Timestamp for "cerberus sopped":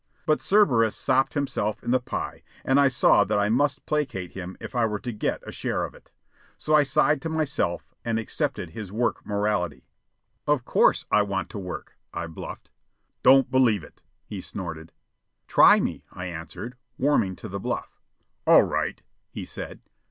0.41-1.35